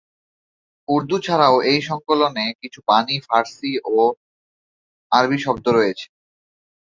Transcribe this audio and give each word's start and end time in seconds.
উর্দু 0.87 1.15
ছাড়াও 1.25 1.55
এই 1.71 1.79
সংকলনে 1.89 2.45
কিছু 2.61 2.79
বাণী 2.87 3.17
ফারসি 3.27 3.71
ও 3.91 3.95
আরবি 5.11 5.37
শব্দে 5.45 5.71
রয়েছে। 5.71 6.07